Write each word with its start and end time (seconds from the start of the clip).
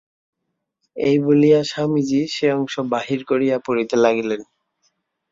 এই 0.97 1.17
বলিয়া 1.19 1.61
স্বামীজী 1.63 2.21
সে 2.27 2.47
অংশ 2.51 2.73
বাহির 2.93 3.19
করিয়া 3.25 3.57
পড়িতে 3.65 3.95
লাগিলেন। 3.97 4.41